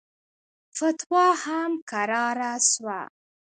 [0.77, 2.99] فتوا هم کراره سوه.